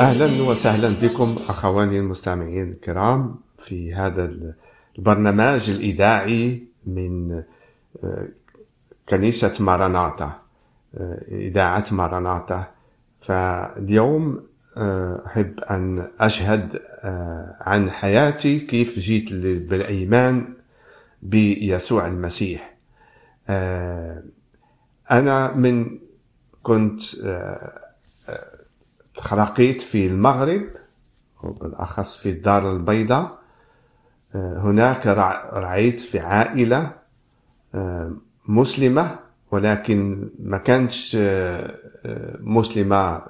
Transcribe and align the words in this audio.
أهلا 0.00 0.42
وسهلا 0.42 0.94
بكم 1.02 1.36
أخواني 1.48 1.98
المستمعين 1.98 2.70
الكرام 2.70 3.34
في 3.58 3.94
هذا 3.94 4.30
البرنامج 4.98 5.70
الإذاعي 5.70 6.64
من 6.86 7.42
آه، 8.04 8.28
كنيسة 9.08 9.52
ماراناتا 9.60 10.40
آه، 10.94 11.24
إذاعة 11.28 11.84
ماراناتا. 11.92 12.70
فاليوم 13.20 14.46
آه، 14.76 15.22
أحب 15.26 15.60
أن 15.60 16.08
أشهد 16.20 16.80
عن 17.60 17.90
حياتي 17.90 18.60
كيف 18.60 18.98
جيت 18.98 19.32
بالإيمان 19.68 20.54
بيسوع 21.22 22.06
المسيح. 22.06 22.76
أنا 25.10 25.52
من 25.56 25.98
كنت 26.62 27.02
تخلقيت 29.16 29.80
في 29.80 30.06
المغرب 30.06 30.62
وبالأخص 31.42 32.16
في 32.16 32.30
الدار 32.30 32.72
البيضاء. 32.72 33.38
آه، 34.34 34.58
هناك 34.58 35.06
رعيت 35.52 35.98
في 35.98 36.18
عائلة 36.20 36.92
آه، 37.74 38.16
مسلمة 38.48 39.18
ولكن 39.50 40.30
ما 40.38 40.58
كانتش 40.58 41.16
آه، 41.20 41.76
مسلمة 42.40 43.22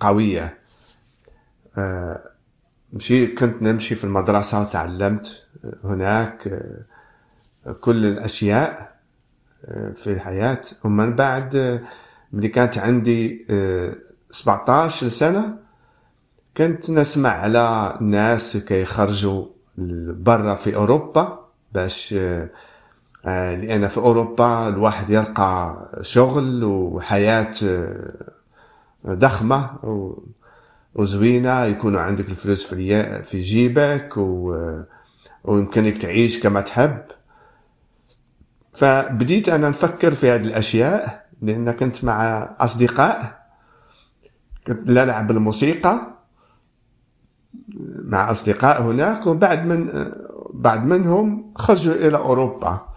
قوية. 0.00 0.58
مشي 2.92 3.26
كنت 3.26 3.62
نمشي 3.62 3.94
في 3.94 4.04
المدرسة 4.04 4.60
وتعلمت 4.60 5.42
هناك 5.84 6.62
كل 7.80 8.06
الأشياء 8.06 8.96
في 9.94 10.06
الحياة. 10.06 10.60
ومن 10.84 11.14
بعد 11.14 11.82
ملي 12.32 12.48
كانت 12.48 12.78
عندي 12.78 13.46
17 14.36 15.08
سنة 15.08 15.56
كنت 16.56 16.90
نسمع 16.90 17.30
على 17.30 17.96
ناس 18.00 18.56
كيخرجوا 18.56 19.46
برا 20.08 20.54
في 20.54 20.76
أوروبا 20.76 21.38
باش 21.72 22.14
آه، 23.26 23.56
لأن 23.56 23.88
في 23.88 23.98
أوروبا 23.98 24.68
الواحد 24.68 25.10
يلقى 25.10 25.76
شغل 26.02 26.64
وحياة 26.64 27.52
آه، 27.64 28.14
ضخمة 29.06 29.70
وزوينة 30.94 31.64
يكونوا 31.64 32.00
عندك 32.00 32.28
الفلوس 32.28 32.64
في 32.64 33.22
في 33.22 33.40
جيبك 33.40 34.14
ويمكنك 35.44 35.98
تعيش 35.98 36.40
كما 36.40 36.60
تحب. 36.60 37.02
فبديت 38.72 39.48
أنا 39.48 39.68
نفكر 39.68 40.14
في 40.14 40.30
هذه 40.30 40.44
الأشياء 40.46 41.26
لأن 41.42 41.70
كنت 41.70 42.04
مع 42.04 42.42
أصدقاء 42.58 43.45
كنت 44.66 44.90
نلعب 44.90 45.30
الموسيقى 45.30 46.16
مع 48.04 48.30
أصدقاء 48.30 48.82
هناك 48.82 49.26
وبعد 49.26 49.66
من 49.66 50.12
بعد 50.54 50.86
منهم 50.86 51.54
خرجوا 51.56 51.94
إلى 51.94 52.16
أوروبا. 52.16 52.88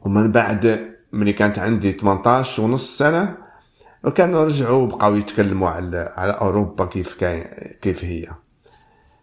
ومن 0.00 0.32
بعد 0.32 0.94
ملي 1.12 1.32
كانت 1.32 1.58
عندي 1.58 1.92
18 1.92 2.62
ونص 2.62 2.98
سنة 2.98 3.36
وكانوا 4.04 4.44
رجعوا 4.44 4.86
بقاو 4.86 5.14
يتكلموا 5.14 5.68
على 5.68 6.12
على 6.16 6.32
أوروبا 6.32 6.84
كيف 6.84 7.14
كيف 7.82 8.04
هي. 8.04 8.26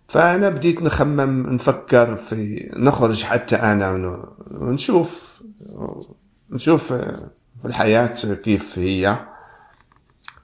فأنا 0.08 0.50
بديت 0.50 0.82
نخمم 0.82 1.50
نفكر 1.50 2.16
في 2.16 2.70
نخرج 2.78 3.24
حتى 3.24 3.56
أنا 3.56 3.92
ونشوف 4.52 5.44
نشوف 6.50 6.94
في 7.60 7.66
الحياة 7.66 8.14
كيف 8.44 8.80
هي. 8.80 9.31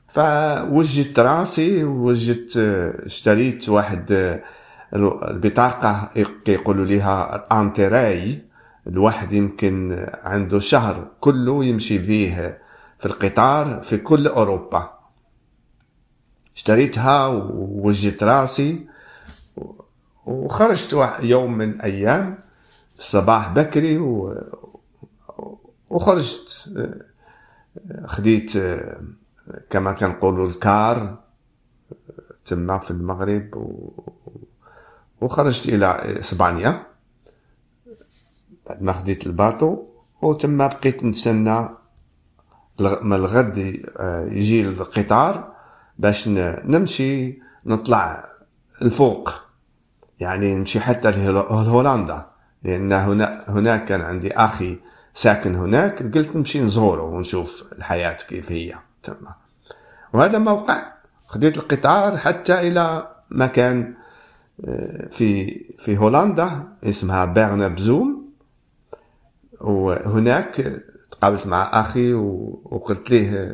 فوجدت 0.07 1.19
راسي 1.19 1.83
وجدت 1.83 2.57
اشتريت 3.05 3.69
واحد 3.69 4.39
البطاقة 4.95 6.09
يقولوا 6.47 6.85
لها 6.85 7.43
انتراي 7.51 8.43
الواحد 8.87 9.31
يمكن 9.31 10.05
عنده 10.23 10.59
شهر 10.59 11.07
كله 11.19 11.65
يمشي 11.65 12.03
فيه 12.03 12.61
في 12.99 13.05
القطار 13.05 13.81
في 13.83 13.97
كل 13.97 14.27
أوروبا. 14.27 14.97
اشتريتها 16.55 17.27
ووجدت 17.27 18.23
راسي 18.23 18.87
وخرجت 20.25 21.17
يوم 21.21 21.57
من 21.57 21.69
الأيام 21.69 22.39
في 22.95 22.99
الصباح 23.01 23.49
بكري 23.49 23.97
وخرجت 25.89 26.69
خديت 28.05 28.53
كما 29.69 29.91
كنقولوا 29.91 30.47
الكار 30.47 31.17
تما 32.45 32.77
في 32.77 32.91
المغرب 32.91 33.55
و... 33.55 33.91
وخرجت 35.21 35.69
إلى 35.69 36.19
إسبانيا. 36.19 36.87
بعد 38.67 38.81
ما 38.81 38.93
خديت 38.93 39.27
الباطو 39.27 39.83
وتما 40.21 40.67
بقيت 40.67 41.03
نتسنى 41.03 41.69
من 42.79 43.13
الغد 43.13 43.57
يجي 44.31 44.61
القطار 44.61 45.53
باش 45.97 46.27
نمشي 46.27 47.41
نطلع 47.65 48.25
الفوق. 48.81 49.33
يعني 50.19 50.55
نمشي 50.55 50.79
حتى 50.79 51.11
لهولندا. 51.11 52.25
لأن 52.63 52.93
هنا 52.93 53.43
هناك 53.47 53.85
كان 53.85 54.01
عندي 54.01 54.33
أخي 54.33 54.79
ساكن 55.13 55.55
هناك 55.55 56.17
قلت 56.17 56.35
نمشي 56.35 56.61
نزوره 56.61 57.03
ونشوف 57.03 57.73
الحياة 57.73 58.13
كيف 58.13 58.51
هي. 58.51 58.86
تما 59.07 59.35
وهذا 60.13 60.37
ما 60.37 60.51
وقع 60.51 60.93
خديت 61.27 61.57
القطار 61.57 62.17
حتى 62.17 62.67
إلى 62.67 63.07
مكان 63.31 63.93
آه، 64.65 65.07
في 65.11 65.59
في 65.77 65.97
هولندا 65.97 66.63
اسمها 66.83 67.25
بيرن 67.25 67.75
بزوم 67.75 68.31
وهناك 69.61 70.81
تقابلت 71.11 71.47
مع 71.47 71.81
أخي 71.81 72.13
وقلت 72.13 73.11
له 73.11 73.51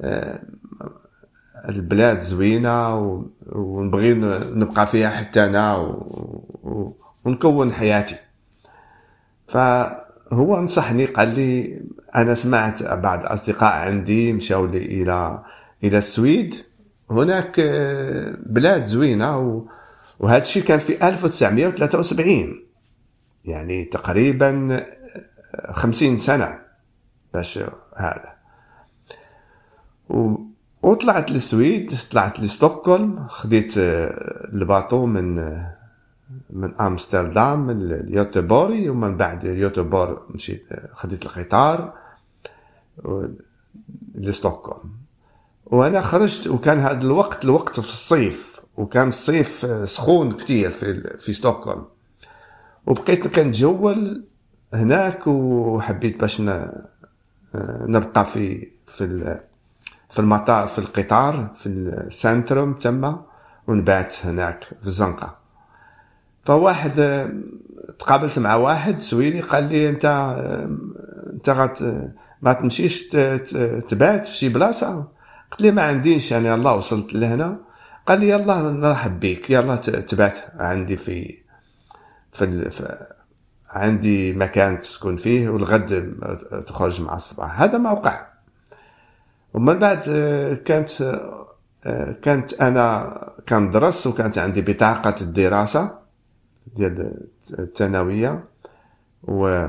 آه، 0.00 0.42
البلاد 1.68 2.18
زوينة 2.20 2.94
ونبغي 3.46 4.14
نبقى 4.14 4.86
فيها 4.86 5.10
حتى 5.10 5.44
أنا 5.44 5.76
ونكون 7.24 7.72
حياتي. 7.72 8.16
فهو 9.46 10.60
نصحني 10.60 11.06
قال 11.06 11.34
لي 11.34 11.82
أنا 12.16 12.34
سمعت 12.34 12.82
بعض 12.82 13.24
أصدقاء 13.24 13.72
عندي 13.72 14.32
مشاو 14.32 14.64
إلى 14.64 15.42
إلى 15.84 15.98
السويد. 15.98 16.54
هناك 17.10 17.60
آه، 17.60 18.36
بلاد 18.46 18.84
زوينة 18.84 19.66
وهذا 20.18 20.42
الشيء 20.42 20.62
كان 20.62 20.78
في 20.78 21.08
1973 21.08 22.66
يعني 23.44 23.84
تقريبا 23.84 24.80
50 25.70 26.14
آه، 26.14 26.18
سنة 26.18 26.58
باش 27.34 27.58
هذا. 27.96 28.38
وطلعت 30.82 31.30
للسويد 31.30 31.94
طلعت 32.10 32.40
لستوكهولم 32.40 33.26
خديت 33.28 33.78
آه، 33.78 34.48
الباطو 34.54 35.06
من 35.06 35.38
من 36.50 36.74
آمستردام 36.74 37.66
من 37.66 37.82
اليوتوبوري 37.92 38.88
ومن 38.88 39.16
بعد 39.16 39.44
اليوتوبور 39.44 40.26
مشيت 40.30 40.66
خديت 40.92 41.26
القطار 41.26 41.94
لستوكهولم. 44.14 44.90
وأنا 45.66 46.00
خرجت 46.00 46.46
وكان 46.46 46.78
هذا 46.78 47.02
الوقت 47.06 47.44
الوقت 47.44 47.80
في 47.80 47.90
الصيف 47.92 48.60
وكان 48.76 49.08
الصيف 49.08 49.66
سخون 49.84 50.32
كتير 50.32 50.70
في 50.70 51.18
في 51.18 51.32
ستوكهولم. 51.32 51.84
وبقيت 52.86 53.26
كنتجول 53.28 54.24
هناك 54.74 55.26
وحبيت 55.26 56.20
باش 56.20 56.42
نبقى 57.88 58.24
في 58.26 58.68
في 58.86 59.38
في 60.10 60.18
المطار 60.18 60.68
في 60.68 60.78
القطار 60.78 61.52
في 61.54 61.66
ال 61.68 61.81
centrum 61.81 62.72
تما 62.74 63.24
ونبات 63.66 64.26
هناك 64.26 64.64
في 64.64 64.86
الزنقه 64.86 65.38
فواحد 66.44 66.94
تقابلت 67.98 68.38
مع 68.38 68.54
واحد 68.54 69.00
سويدي 69.00 69.40
قال 69.40 69.68
لي 69.68 69.88
انت 69.88 70.04
انت 71.32 71.50
غت 71.50 71.82
ما 72.42 72.52
تمشيش 72.52 73.02
تبات 73.88 74.26
في 74.26 74.36
شي 74.36 74.48
بلاصة؟ 74.48 75.08
قلت 75.50 75.62
لي 75.62 75.70
ما 75.70 75.82
عنديش 75.82 76.32
يعني 76.32 76.54
الله 76.54 76.74
وصلت 76.74 77.14
لهنا. 77.14 77.58
قال 78.06 78.20
لي 78.20 78.28
يلا 78.28 78.60
نرحب 78.70 79.20
بك 79.20 79.50
يلا 79.50 79.76
تبات 79.76 80.38
عندي 80.58 80.96
في 80.96 81.38
في, 82.32 82.70
في 82.70 83.06
عندي 83.70 84.32
مكان 84.32 84.80
تسكن 84.80 85.16
فيه 85.16 85.48
والغد 85.48 86.14
تخرج 86.66 87.00
مع 87.00 87.14
الصباح. 87.14 87.62
هذا 87.62 87.78
ما 87.78 87.90
وقع 87.90 88.26
ومن 89.54 89.78
بعد 89.78 90.02
كانت 90.64 90.90
كانت 92.22 92.54
أنا 92.54 93.18
كندرس 93.48 94.06
وكانت 94.06 94.38
عندي 94.38 94.62
بطاقة 94.62 95.14
الدراسة. 95.20 95.97
ديال 96.78 97.26
الثانوية 97.58 98.44
و 99.22 99.66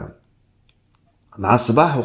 مع 1.38 1.56
الصباح 1.56 2.02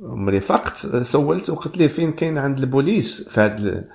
ملي 0.00 0.40
فقت 0.40 0.76
سولت 1.02 1.50
وقلت 1.50 1.78
ليه 1.78 1.88
فين 1.88 2.12
كاين 2.12 2.38
عند 2.38 2.58
البوليس 2.58 3.28
في 3.28 3.40
هاد 3.40 3.88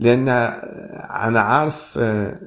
لأن 0.00 0.28
أنا 0.28 1.40
عارف 1.40 1.98
آه، 2.00 2.38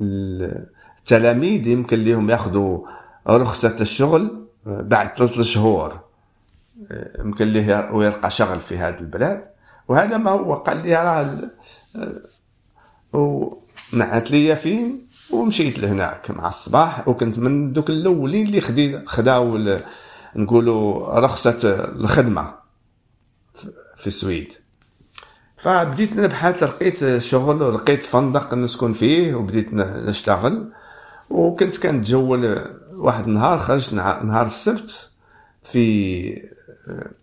التلاميذ 0.00 1.66
يمكن 1.66 1.98
ليهم 1.98 2.30
ياخذوا 2.30 2.86
رخصة 3.28 3.76
الشغل 3.80 4.46
آه، 4.66 4.80
بعد 4.80 5.16
ثلاث 5.16 5.40
شهور 5.40 6.00
آه، 6.90 7.20
يمكن 7.20 7.48
ليه 7.48 7.90
ويلقى 7.92 8.30
شغل 8.30 8.60
في 8.60 8.78
هذه 8.78 9.00
البلاد. 9.00 9.42
وهذا 9.88 10.16
ما 10.16 10.30
هو 10.30 10.54
قال 10.54 10.82
لي 10.82 10.94
راه 10.94 11.38
ونعت 13.12 14.30
لي 14.30 14.56
فين؟ 14.56 15.05
ومشيت 15.30 15.78
لهناك 15.78 16.30
مع 16.30 16.48
الصباح 16.48 17.08
وكنت 17.08 17.38
من 17.38 17.72
دوك 17.72 17.90
الأولين 17.90 18.46
اللي 18.46 18.60
خدي 18.60 19.06
خداو 19.06 19.78
نقولوا 20.36 21.18
رخصة 21.18 21.58
الخدمة 21.96 22.54
في 23.96 24.06
السويد. 24.06 24.52
فبديت 25.56 26.16
نبحث 26.16 26.62
لقيت 26.62 27.18
شغل 27.18 27.74
لقيت 27.74 28.02
فندق 28.02 28.54
نسكن 28.54 28.92
فيه 28.92 29.34
وبديت 29.34 29.74
نشتغل. 29.74 30.72
وكنت 31.30 31.76
كنتجول 31.76 32.70
واحد 32.92 33.26
النهار 33.26 33.58
خرجت 33.58 33.92
نهار 33.94 34.46
السبت 34.46 35.10
في 35.62 36.46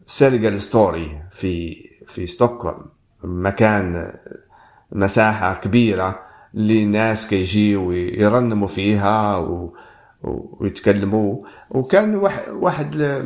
Sergels 0.08 0.62
torg 0.62 1.24
في 1.32 1.76
في 2.08 2.28
ستوكهولم 2.28 2.86
مكان 3.24 4.14
مساحة 4.92 5.54
كبيرة. 5.54 6.33
اللي 6.56 6.84
الناس 6.84 7.28
كيجيو 7.28 7.92
يرنموا 7.92 8.68
فيها 8.68 9.38
و 9.38 9.74
ويتكلموا. 10.60 11.46
وكان 11.70 12.16
واحد 12.50 13.22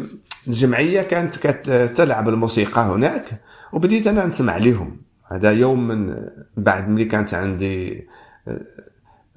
الجمعية 0.47 1.01
كانت 1.01 1.37
كتلعب 1.37 2.29
الموسيقى 2.29 2.81
هناك 2.81 3.41
وبديت 3.73 4.07
أنا 4.07 4.25
نسمع 4.25 4.57
لهم 4.57 5.01
هذا 5.31 5.51
يوم 5.51 5.87
من 5.87 6.27
بعد 6.57 6.89
ملي 6.89 7.05
كانت 7.05 7.33
عندي 7.33 8.07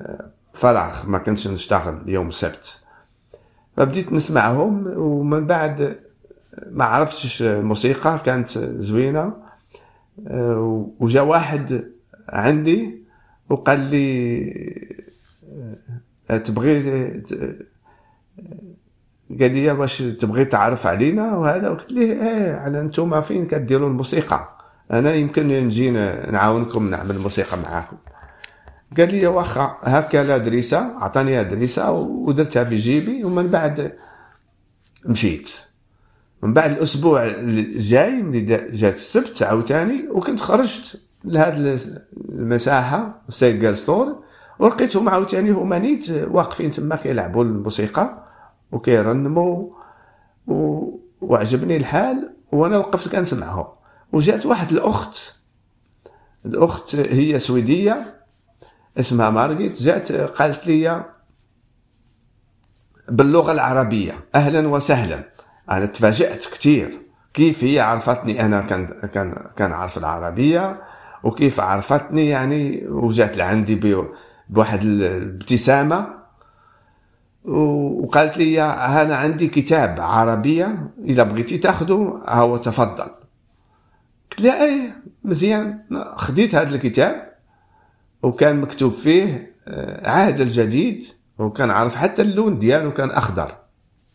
آه، 0.01 0.31
فراغ 0.55 1.07
ما 1.07 1.19
كنتش 1.19 1.49
نشتغل 1.49 2.09
يوم 2.09 2.29
السبت. 2.29 2.79
فبديت 3.77 4.13
نسمعهم 4.13 4.87
ومن 4.97 5.47
بعد 5.47 5.97
ما 6.71 6.85
عرفتش 6.85 7.43
الموسيقى 7.43 8.19
كانت 8.25 8.59
زوينة. 8.59 9.35
آه، 10.27 10.91
وجا 11.01 11.21
واحد 11.21 11.91
عندي 12.29 13.00
وقال 13.51 13.81
لي 13.81 15.01
تبغي 16.45 16.83
قال 19.41 19.53
لي 19.53 19.71
واش 19.71 20.03
تبغي 20.03 20.45
تعرف 20.45 20.87
علينا 20.87 21.37
وهذا؟ 21.37 21.69
قلت 21.69 21.93
ليه 21.93 22.13
إيه 22.13 22.55
على 22.55 22.81
أنتم 22.81 23.21
فين 23.21 23.47
كديروا 23.47 23.89
الموسيقى؟ 23.89 24.59
أنا 24.93 25.15
يمكن 25.15 25.47
نجي 25.47 25.91
نعاونكم 25.91 26.91
نعمل 26.91 27.19
موسيقى 27.19 27.59
معاكم. 27.59 27.97
قال 28.97 29.15
لي 29.15 29.27
واخا 29.27 29.79
هكا 29.83 30.25
لا 30.25 30.39
دريسه 30.39 30.79
عطاني 30.79 31.45
دريسه 31.45 31.91
ودرتها 31.91 32.65
في 32.65 32.77
جيبي 32.77 33.25
ومن 33.25 33.49
بعد 33.49 33.93
مشيت. 35.07 35.51
من 36.43 36.55
بعد 36.55 36.71
الأسبوع 36.71 37.27
الجاي 37.27 38.23
ملي 38.23 38.41
جات 38.73 38.95
السبت 38.95 39.43
عاوتاني 39.43 40.09
وكنت 40.09 40.41
خرجت. 40.41 41.01
لهاد 41.25 41.81
المساحة 42.29 43.23
Sergels 43.29 43.73
torg 43.73 44.23
ولقيتهم 44.59 45.09
عاوتاني 45.09 45.51
هما 45.51 45.79
نيت 45.79 46.11
واقفين 46.11 46.71
تما 46.71 46.97
كيلعبوا 46.97 47.45
الموسيقى 47.45 48.25
وكيرنموا 48.73 49.71
و... 50.47 50.87
وعجبني 51.21 51.77
الحال 51.77 52.33
وأنا 52.53 52.79
وقفت 52.79 53.13
كنسمعهم. 53.17 53.67
وجات 54.13 54.47
واحد 54.47 54.73
الأخت 54.73 55.35
الأخت 56.47 56.97
هي 56.97 57.39
سويدية 57.39 58.21
اسمها 59.01 59.31
مارغيت 59.31 59.83
جات 59.83 60.13
قالت 60.13 60.67
لي 60.67 61.05
باللغة 63.09 63.53
العربية 63.53 64.25
أهلا 64.35 64.69
وسهلا. 64.69 65.25
أنا 65.71 65.87
تفاجأت 65.87 66.47
كثير 66.47 67.03
كيف 67.35 67.65
هي 67.65 67.81
عرفتني؟ 67.81 68.47
أنا 68.47 68.61
كان 68.61 69.35
كان 69.57 69.73
عارف 69.73 69.99
العربية. 69.99 70.83
وكيف 71.25 71.61
عرفتني 71.61 72.29
يعني 72.29 72.89
وجات 72.89 73.37
لعندي 73.37 74.05
بواحد 74.49 74.83
الابتسامه 74.83 76.21
وقالت 77.45 78.37
لي 78.37 78.63
أنا 78.63 79.17
عندي 79.17 79.47
كتاب 79.49 80.01
عربية 80.01 80.91
إذا 81.05 81.23
بغيتي 81.23 81.59
تأخذه 81.59 82.23
هو 82.29 82.57
تفضل. 82.57 83.11
قلت 84.31 84.41
لها 84.41 84.65
إيه 84.65 85.03
مزيان. 85.25 85.79
خديت 86.17 86.55
هذا 86.55 86.75
الكتاب 86.75 87.35
وكان 88.23 88.61
مكتوب 88.61 88.93
فيه 88.93 89.51
آه، 89.69 90.11
عهد 90.11 90.41
الجديد 90.41 91.05
وكان 91.39 91.71
عارف 91.71 91.95
حتى 91.95 92.23
اللون 92.23 92.59
ديالو 92.59 92.93
كان 92.93 93.11
أخضر 93.11 93.57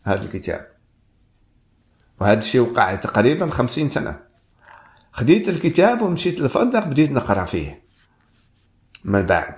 هذا 0.02 0.24
الكتاب. 0.24 0.66
وهذا 2.20 2.38
الشيء 2.38 2.60
وقع 2.60 2.94
تقريبا 2.94 3.50
خمسين 3.50 3.88
سنة. 3.88 4.25
خديت 5.16 5.48
الكتاب 5.48 6.02
ومشيت 6.02 6.40
للفندق 6.40 6.84
بديت 6.86 7.10
نقرأ 7.10 7.44
فيه. 7.44 7.82
من 9.04 9.22
بعد 9.22 9.54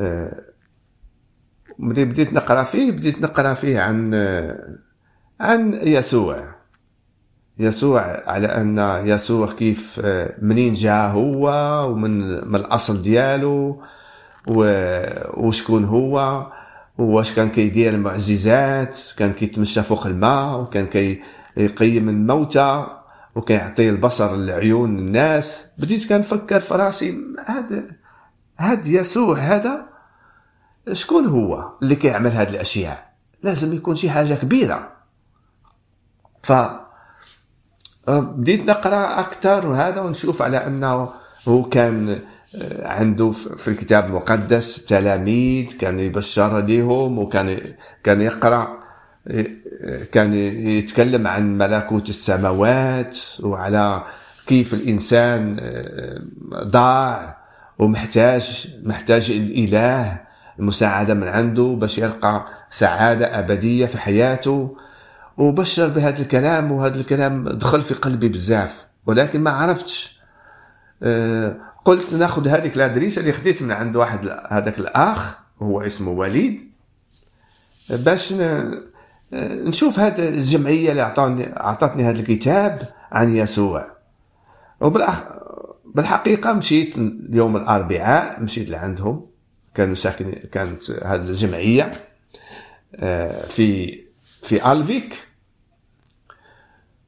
آه، 0.00 0.40
ملي 1.78 2.04
بديت 2.04 2.32
نقرأ 2.32 2.64
فيه 2.64 2.92
بديت 2.92 3.20
نقرأ 3.22 3.54
فيه 3.54 3.80
عن 3.80 4.14
آه، 4.14 4.78
عن 5.40 5.80
يسوع. 5.82 6.54
يسوع 7.58 8.30
على 8.30 8.46
أن 8.46 8.78
يسوع 9.06 9.52
كيف 9.52 10.00
آه، 10.04 10.34
منين 10.42 10.72
جاء 10.72 11.10
هو 11.10 11.48
ومن 11.90 12.48
من 12.48 12.56
الأصل 12.56 13.02
ديالو 13.02 13.82
وشكون 15.36 15.84
هو 15.84 16.46
واش 16.98 17.32
كان 17.32 17.50
كيدير 17.50 17.94
المعجزات 17.94 19.00
كان 19.16 19.32
كيتمشى 19.32 19.82
فوق 19.82 20.06
الماء 20.06 20.60
وكان 20.60 20.86
كيقيم 20.86 22.08
الموتى. 22.08 23.03
وكيعطي 23.34 23.90
البصر 23.90 24.36
لعيون 24.36 24.98
الناس. 24.98 25.66
بديت 25.78 26.08
كنفكر 26.08 26.60
في 26.60 26.74
راسي 26.74 27.18
هذا 27.46 27.84
هاد 28.58 28.86
يسوع 28.86 29.38
هذا 29.38 29.86
شكون 30.92 31.26
هو 31.26 31.72
اللي 31.82 31.96
كيعمل 31.96 32.30
هاد 32.30 32.48
الأشياء؟ 32.48 33.14
لازم 33.42 33.72
يكون 33.74 33.96
شي 33.96 34.10
حاجة 34.10 34.34
كبيرة. 34.34 34.92
ف 36.42 36.52
بديت 38.08 38.60
نقرأ 38.60 39.20
أكثر 39.20 39.66
وهذا 39.66 40.00
ونشوف 40.00 40.42
على 40.42 40.56
أنه 40.56 41.12
هو 41.48 41.62
كان 41.62 42.20
آه، 42.54 42.88
عنده 42.88 43.30
في 43.30 43.68
الكتاب 43.68 44.06
المقدس 44.06 44.84
تلاميذ 44.84 45.76
كان 45.76 46.00
يبشر 46.00 46.60
لهم 46.60 47.18
وكان 47.18 47.60
كان 48.04 48.20
يقرأ. 48.20 48.83
كان 50.12 50.34
يتكلم 50.68 51.26
عن 51.26 51.58
ملكوت 51.58 52.08
السماوات 52.08 53.18
وعلى 53.40 54.04
كيف 54.46 54.74
الإنسان 54.74 55.56
ضاع 56.54 57.38
ومحتاج 57.78 58.74
محتاج 58.82 59.30
الإله 59.30 60.20
المساعدة 60.58 61.14
من 61.14 61.28
عنده 61.28 61.76
باش 61.80 61.98
يلقى 61.98 62.46
سعادة 62.70 63.38
أبدية 63.38 63.86
في 63.86 63.98
حياته. 63.98 64.76
وبشر 65.36 65.88
بهذا 65.88 66.22
الكلام 66.22 66.72
وهذا 66.72 67.00
الكلام 67.00 67.48
دخل 67.48 67.82
في 67.82 67.94
قلبي 67.94 68.28
بزاف 68.28 68.86
ولكن 69.06 69.40
ما 69.40 69.50
عرفتش. 69.50 70.20
أه 71.02 71.56
قلت 71.84 72.14
ناخذ 72.14 72.48
هذيك 72.48 72.76
الادريسه 72.76 73.20
اللي 73.20 73.32
خديت 73.32 73.62
من 73.62 73.70
عند 73.72 73.96
واحد 73.96 74.38
هذاك 74.48 74.78
الأخ 74.78 75.34
هو 75.62 75.80
اسمه 75.80 76.10
وليد 76.10 76.60
باش 77.90 78.34
نشوف 79.42 79.98
هذه 79.98 80.28
الجمعية 80.28 80.90
اللي 80.90 81.02
اعطاني 81.02 81.56
اعطتني 81.60 82.04
هذا 82.04 82.18
الكتاب 82.18 82.88
عن 83.12 83.36
يسوع. 83.36 83.86
وبالأخ 84.80 85.22
بالحقيقة 85.84 86.52
مشيت 86.52 86.96
يوم 87.30 87.56
الأربعاء 87.56 88.42
مشيت 88.42 88.70
لعندهم. 88.70 89.26
كانوا 89.74 89.94
ساكن 89.94 90.32
كانت 90.52 90.90
هذه 90.90 91.20
الجمعية 91.20 92.04
آه، 92.94 93.46
في 93.46 93.98
في 94.42 94.72
ألفيك. 94.72 95.26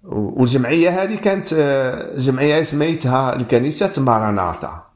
والجمعية 0.04 1.02
هذه 1.02 1.16
كانت 1.16 1.52
آه، 1.52 2.18
جمعية 2.18 2.62
سميتها 2.62 3.36
الكنيسة 3.36 4.02
ماراناتا. 4.02 4.86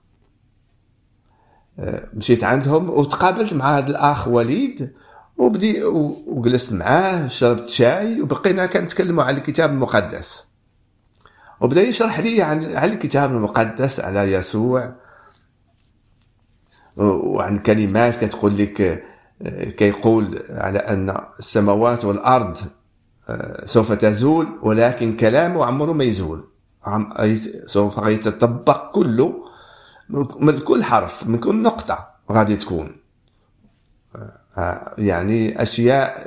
آه، 1.79 2.09
مشيت 2.15 2.45
عندهم 2.45 2.91
وتقابلت 2.91 3.55
مع 3.55 3.79
هذا 3.79 3.91
الأخ 3.91 4.29
وليد. 4.29 4.93
وبدي 5.41 5.85
وجلست 6.27 6.73
معاه 6.73 7.27
شربت 7.27 7.69
شاي 7.69 8.23
وبقينا 8.23 8.67
كنتكلموا 8.67 9.25
على 9.25 9.37
الكتاب 9.37 9.71
المقدس. 9.71 10.45
وبدأ 11.61 11.83
يشرح 11.83 12.21
لي 12.21 12.43
عن 12.43 12.77
على 12.77 12.93
الكتاب 12.93 13.31
المقدس 13.31 14.01
على 14.01 14.33
يسوع. 14.33 14.95
وعن 16.97 17.59
كلمات 17.59 18.25
كتقول 18.25 18.59
لك 18.59 19.05
كيقول 19.77 20.43
على 20.51 20.79
أن 20.79 21.17
السماوات 21.39 22.05
والأرض 22.05 22.57
آه، 23.29 23.67
سوف 23.67 23.93
تزول 23.93 24.59
ولكن 24.63 25.17
كلامه 25.17 25.65
عمره 25.65 25.93
ما 25.93 26.05
يزول. 26.05 26.49
سوف 27.67 27.99
يتطبق 27.99 28.91
كله 28.91 29.45
من 30.41 30.59
كل 30.59 30.85
حرف 30.85 31.27
من 31.27 31.39
كل 31.39 31.63
نقطة 31.63 32.09
غادي 32.33 32.57
تكون. 32.57 32.97
يعني 34.99 35.63
أشياء 35.63 36.27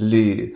اللي 0.00 0.54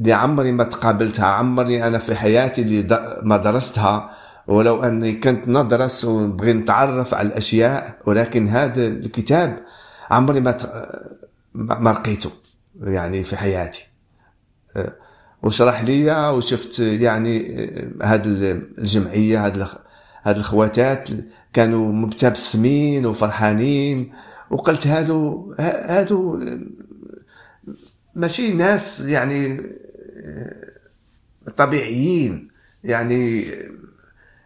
اللي 0.00 0.12
عمري 0.12 0.52
ما 0.52 0.64
تقابلتها 0.64 1.26
عمري 1.26 1.84
أنا 1.84 1.98
في 1.98 2.14
حياتي 2.14 2.62
اللي 2.62 3.18
ما 3.22 3.36
درستها. 3.36 4.10
ولو 4.46 4.82
أني 4.82 5.12
كنت 5.16 5.48
ندرس 5.48 6.04
ونبغي 6.04 6.52
نتعرف 6.52 7.14
على 7.14 7.28
الأشياء 7.28 7.98
ولكن 8.06 8.48
هذا 8.48 8.86
الكتاب 8.86 9.58
عمري 10.10 10.40
ما 10.40 10.56
ما 11.54 11.90
لقيته 11.90 12.30
يعني 12.80 13.24
في 13.24 13.36
حياتي. 13.36 13.86
وشرح 15.42 15.82
لي 15.82 16.30
وشفت 16.30 16.78
يعني 16.78 17.66
هذه 18.02 18.22
الجمعية 18.78 19.46
هذه 19.46 19.68
هاد 20.22 20.36
الخواتات 20.36 21.08
كانوا 21.52 21.92
مبتسمين 21.92 23.06
وفرحانين. 23.06 24.12
وقلت 24.50 24.86
هادو 24.86 25.54
هادو 25.60 26.44
ماشي 28.14 28.52
ناس 28.52 29.00
يعني 29.00 29.60
طبيعيين. 31.56 32.48
يعني 32.84 33.46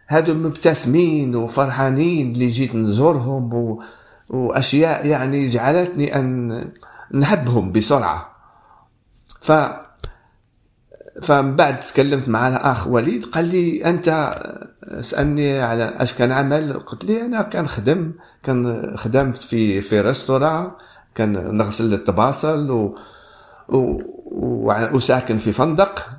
هادو 0.07 0.33
مبتسمين 0.33 1.35
وفرحانين 1.35 2.31
اللي 2.31 2.47
جيت 2.47 2.75
نزورهم 2.75 3.53
و... 3.53 3.83
وأشياء 4.29 5.07
يعني 5.07 5.47
جعلتني 5.47 6.15
أن 6.15 6.65
نحبهم 7.13 7.71
بسرعة. 7.71 8.35
ف 9.41 9.51
فمن 11.21 11.55
بعد 11.55 11.79
تكلمت 11.79 12.29
مع 12.29 12.47
الأخ 12.47 12.87
وليد 12.87 13.25
قال 13.25 13.45
لي 13.45 13.85
أنت 13.85 14.39
سألني 14.99 15.59
على 15.61 15.83
أش 15.97 16.13
كان 16.13 16.31
عمل. 16.31 16.73
قلت 16.79 17.05
لي 17.05 17.21
أنا 17.21 17.41
كنخدم 17.41 18.11
كان 18.43 18.93
خدمت 18.97 19.37
في 19.37 19.81
في 19.81 20.01
ريستوران 20.01 20.71
كان 21.15 21.57
نغسل 21.57 21.93
الطباصل 21.93 22.71
و, 22.71 22.95
و... 23.69 24.01
وساكن 24.93 25.37
في 25.37 25.51
فندق. 25.51 26.09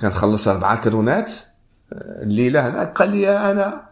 كنخلص 0.00 0.48
أربعة 0.48 0.80
كرونات. 0.80 1.32
الليلة 1.92 2.68
هنا 2.68 2.84
قال 2.84 3.10
لي 3.10 3.50
أنا 3.50 3.82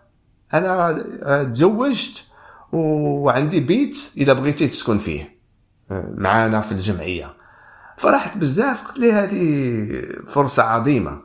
أنا 0.55 1.03
تزوجت 1.45 2.25
وعندي 2.73 3.61
بيت 3.61 3.97
إذا 4.17 4.33
بغيتي 4.33 4.69
تسكن 4.69 4.99
فيه. 4.99 5.41
معانا 5.91 6.61
في 6.61 6.73
الجمعية. 6.73 7.40
فرحت 8.01 8.37
بزاف. 8.37 8.83
قلت 8.83 8.99
لي 8.99 9.13
هذه 9.13 10.03
فرصة 10.29 10.63
عظيمة. 10.63 11.21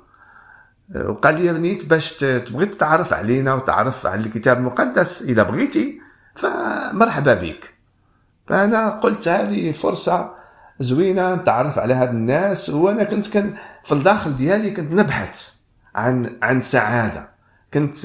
وقال 0.96 1.41
لي 1.41 1.53
بنيت 1.53 1.86
باش 1.86 2.13
تبغي 2.13 2.65
تتعرف 2.65 3.13
علينا 3.13 3.53
وتعرف 3.53 4.05
على 4.05 4.22
الكتاب 4.22 4.58
المقدس 4.58 5.22
إذا 5.22 5.44
بغيتي 5.44 6.00
فمرحبا 6.36 7.34
بك. 7.34 7.74
فأنا 8.48 8.89
قلت 8.89 9.27
هذه 9.27 9.72
فرصة 9.72 10.36
زوينة 10.79 11.36
نتعرف 11.36 11.79
على 11.79 11.94
هاد 11.94 12.10
الناس. 12.10 12.70
وأنا 12.70 13.03
كنت 13.03 13.27
كان 13.27 13.53
في 13.84 13.91
الداخل 13.91 14.36
ديالي 14.36 14.72
كنت 14.72 14.94
نبحث 14.94 15.50
عن 15.96 16.38
عن 16.41 16.62
سعادة. 16.62 17.29
كنت 17.74 17.96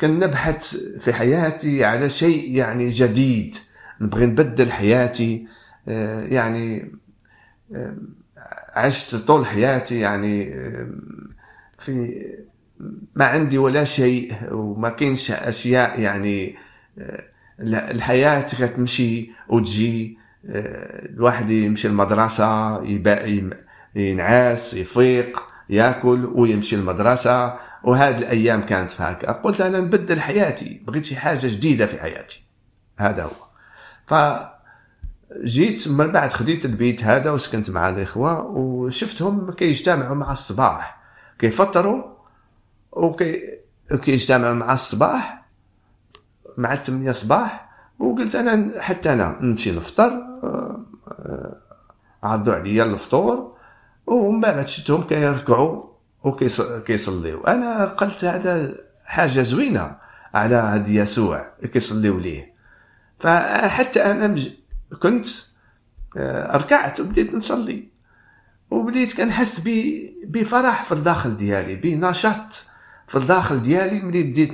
كنت 0.00 0.24
نبحث 0.24 0.76
في 0.76 1.12
حياتي 1.12 1.84
على 1.84 2.08
شيء 2.08 2.56
يعني 2.56 2.90
جديد. 2.90 3.56
نبغي 4.00 4.26
نبدل 4.26 4.72
حياتي. 4.72 5.46
آه، 5.88 6.20
يعني 6.20 6.92
عشت 8.72 9.16
طول 9.16 9.46
حياتي 9.46 9.98
يعني 9.98 10.54
في 11.78 12.24
ما 13.14 13.24
عندي 13.24 13.58
ولا 13.58 13.84
شيء 13.84 14.34
وما 14.52 14.88
كاينش 14.88 15.30
أشياء 15.30 16.00
يعني 16.00 16.56
الحياة 17.60 18.42
كتمشي 18.42 19.30
وتجي 19.48 20.18
الواحد 20.44 21.50
يمشي 21.50 21.88
المدرسة 21.88 22.82
ينعس 23.94 24.74
يفيق 24.74 25.42
ياكل 25.68 26.24
ويمشي 26.24 26.76
المدرسة. 26.76 27.56
وهذه 27.84 28.18
الأيام 28.18 28.62
كانت 28.62 29.00
هكا 29.00 29.32
قلت 29.32 29.60
أنا 29.60 29.80
نبدل 29.80 30.20
حياتي 30.20 30.82
بغيت 30.86 31.04
شي 31.04 31.16
حاجة 31.16 31.46
جديدة 31.46 31.86
في 31.86 32.00
حياتي. 32.00 32.44
هذا 32.98 33.22
هو. 33.22 33.30
فجيت 35.30 35.88
من 35.88 36.12
بعد 36.12 36.32
خديت 36.32 36.64
البيت 36.64 37.04
هذا 37.04 37.30
وسكنت 37.30 37.70
مع 37.70 37.88
الإخوة 37.88 38.46
وشفتهم 38.46 39.50
كيجتمعوا 39.50 40.14
مع 40.14 40.32
الصباح. 40.32 41.00
كيفطروا 41.38 42.02
وكي 42.92 43.60
كيجتمعوا 44.02 44.54
مع 44.54 44.72
الصباح 44.72 45.44
مع 46.56 46.72
الثمانية 46.72 47.12
صباح 47.12 47.70
وقلت 47.98 48.34
أنا 48.34 48.82
حتى 48.82 49.12
أنا 49.12 49.38
نمشي 49.40 49.70
نفطر 49.70 50.08
آه، 50.42 51.56
عرضوا 52.22 52.54
عليا 52.54 52.84
الفطور 52.84 53.56
ومن 54.06 54.40
بعد 54.40 54.66
شفتهم 54.66 55.02
كيركعوا 55.02 55.90
وكيصليو 56.24 57.44
أنا 57.44 57.84
قلت 57.84 58.24
هذا 58.24 58.74
حاجة 59.04 59.42
زوينة 59.42 59.96
على 60.34 60.54
هاد 60.54 60.88
يسوع 60.88 61.46
كيصليو 61.72 62.18
ليه. 62.18 62.54
فحتى 63.18 64.04
أنا 64.04 64.34
كنت 64.98 65.26
آه، 66.16 66.56
ركعت 66.56 67.00
وبديت 67.00 67.34
نصلي. 67.34 67.88
وبديت 68.70 69.16
كنحس 69.16 69.60
بفرح 70.24 70.84
في 70.84 70.92
الداخل 70.92 71.36
ديالي 71.36 71.76
بنشاط 71.76 72.64
في 73.08 73.16
الداخل 73.16 73.62
ديالي. 73.62 74.00
ملي 74.00 74.22
بديت 74.22 74.52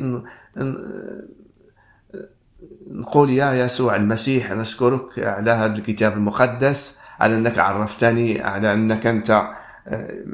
نقول 2.91 3.31
يا 3.31 3.53
يسوع 3.53 3.97
المسيح 3.97 4.53
نشكرك 4.53 5.19
على 5.19 5.51
هذا 5.51 5.75
الكتاب 5.75 6.13
المقدس 6.13 6.93
على 7.21 7.37
أنك 7.37 7.59
عرفتني 7.59 8.43
على 8.43 8.73
أنك 8.73 9.07
أنت 9.07 9.31
آه، 9.89 10.25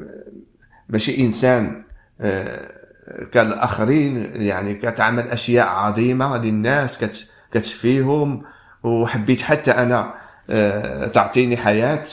ماشي 0.89 1.25
إنسان 1.25 1.83
آه، 2.21 2.83
كالآخرين 3.31 4.41
يعني 4.41 4.75
كتعمل 4.75 5.27
أشياء 5.27 5.67
عظيمة 5.67 6.37
للناس 6.37 6.97
كت 6.97 7.29
كتشفيهم. 7.51 8.43
وحبيت 8.83 9.41
حتى 9.41 9.71
أنا 9.71 10.13
آه، 10.49 11.07
تعطيني 11.07 11.57
حياة 11.57 12.03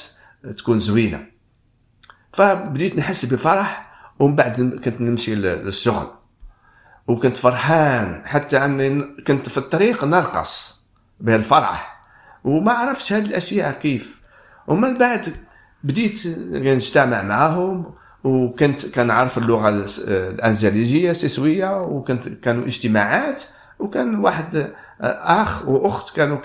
تكون 0.57 0.79
زوينة. 0.79 1.27
فبديت 2.33 2.97
نحس 2.99 3.25
بفرح 3.25 3.93
ومن 4.19 4.37
بعد 4.37 4.81
كنت 4.85 5.01
نمشي 5.01 5.35
للشغل. 5.35 6.07
وكنت 7.07 7.37
فرحان 7.37 8.23
حتى 8.25 8.65
أني 8.65 9.03
كنت 9.27 9.49
في 9.49 9.59
الطريق 9.59 10.05
نرقص 10.05 10.83
بهالفرح. 11.21 12.01
وما 12.45 12.73
عرفتش 12.73 13.13
هذه 13.13 13.25
الاشياء 13.25 13.73
كيف. 13.73 14.21
ومن 14.67 14.95
بعد 14.99 15.35
بديت 15.85 16.27
نجتمع 16.53 17.23
معاهم 17.23 17.95
وكنت 18.25 18.87
كنعرف 18.87 19.39
اللغة 19.39 19.87
الأنجليزية 20.09 21.13
سيسويه 21.13 21.83
وكنت 21.83 22.29
كانوا 22.29 22.67
اجتماعات. 22.67 23.43
وكان 23.81 24.15
واحد 24.15 24.73
آه، 25.01 25.43
آخ 25.43 25.69
وأخت 25.69 26.17
كانوا 26.17 26.39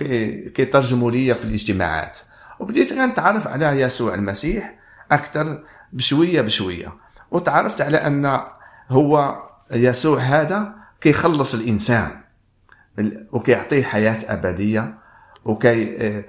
كيترجموا 0.49 1.11
لي 1.11 1.35
في 1.35 1.45
الاجتماعات. 1.45 2.19
وبديت 2.59 2.93
نتعرف 2.93 3.47
على 3.47 3.65
يسوع 3.65 4.13
المسيح 4.13 4.75
أكثر 5.11 5.63
بشوية 5.93 6.41
بشوية. 6.41 6.93
وتعرفت 7.31 7.81
على 7.81 7.97
أن 7.97 8.41
هو 8.89 9.43
يسوع 9.71 10.19
هذا 10.19 10.73
كيخلص 11.01 11.53
الإنسان 11.53 12.09
وكيعطيه 13.31 13.83
حياة 13.83 14.19
أبدية 14.27 14.97
وكي 15.45 16.07
آه، 16.07 16.23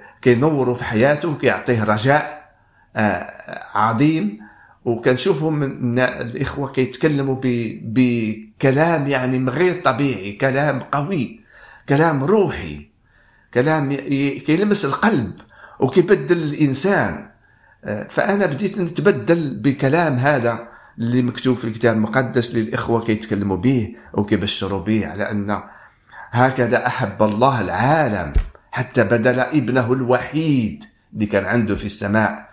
في 0.73 0.83
حياته 0.83 1.29
وكيعطيه 1.29 1.83
رجاء 1.83 2.51
آه، 2.95 3.33
عظيم. 3.73 4.46
وكنشوفهم 4.87 5.59
من 5.59 5.99
الإخوة 5.99 6.71
كيتكلموا 6.71 7.37
بكلام 7.81 9.07
يعني 9.07 9.49
غير 9.49 9.81
طبيعي 9.81 10.31
كلام 10.33 10.79
قوي 10.79 11.39
كلام 11.89 12.23
روحي 12.23 12.89
كلام 13.53 13.93
كيلمس 14.45 14.85
القلب 14.85 15.33
وكيبدل 15.79 16.37
الإنسان. 16.37 17.29
فأنا 18.09 18.45
بديت 18.45 18.79
نتبدل 18.79 19.59
بكلام 19.59 20.15
هذا 20.15 20.67
اللي 20.99 21.21
مكتوب 21.21 21.57
في 21.57 21.65
الكتاب 21.65 21.95
المقدس 21.95 22.55
للإخوة 22.55 23.01
كيتكلموا 23.01 23.57
به 23.57 23.95
أو 24.17 24.25
كيبشروا 24.25 24.79
به 24.79 25.07
على 25.07 25.31
أن 25.31 25.61
هكذا 26.31 26.87
أحب 26.87 27.23
الله 27.23 27.61
العالم 27.61 28.33
حتى 28.71 29.03
بدل 29.03 29.39
ابنه 29.39 29.93
الوحيد 29.93 30.83
اللي 31.13 31.25
كان 31.25 31.45
عنده 31.45 31.75
في 31.75 31.85
السماء. 31.85 32.31
آه، 32.31 32.46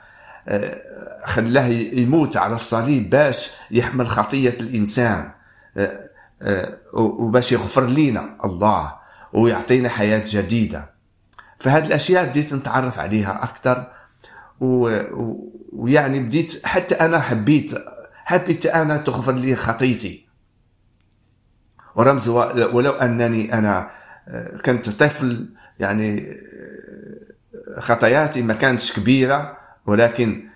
خلاه 1.25 1.67
يموت 1.67 2.37
على 2.37 2.55
الصليب 2.55 3.11
باش 3.11 3.51
يحمل 3.71 4.07
خطية 4.07 4.57
الإنسان. 4.61 5.31
آه، 5.77 6.11
آه، 6.43 6.79
وباش 6.95 7.53
يغفر 7.53 7.87
لنا 7.87 8.37
الله 8.45 8.93
ويعطينا 9.33 9.89
حياة 9.89 10.25
جديدة. 10.27 10.95
فهذه 11.59 11.87
الأشياء 11.87 12.29
بديت 12.29 12.55
نتعرف 12.55 12.99
عليها 12.99 13.45
أكثر 13.45 13.93
ويعني 15.73 16.21
بديت 16.21 16.67
حتى 16.67 16.95
أنا 16.95 17.21
حبيت 17.21 17.75
حبيت 18.25 18.67
أنا 18.67 18.97
تغفر 18.97 19.33
لي 19.33 19.57
خطيتي. 19.57 20.27
ورمز 21.95 22.29
ولو 22.29 22.93
أنني 22.93 23.55
أنا 23.55 23.91
كنت 24.65 24.91
طفل 24.91 25.49
يعني 25.79 26.37
خطاياتي 27.79 28.43
ما 28.43 28.55
كانتش 28.55 28.93
كبيرة. 28.93 29.63
ولكن 29.87 30.49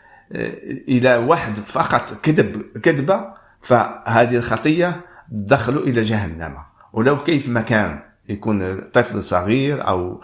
إذا 0.88 1.16
واحد 1.16 1.54
فقط 1.54 2.20
كذب 2.22 2.62
كذبة 2.82 3.34
فهذه 3.62 4.36
الخطية 4.36 5.00
دخلوا 5.28 5.82
إلى 5.82 6.02
جهنم. 6.02 6.54
ولو 6.92 7.24
كيف 7.24 7.48
ما 7.48 7.60
كان 7.60 8.00
يكون 8.28 8.80
طفل 8.80 9.24
صغير 9.24 9.88
أو 9.88 10.20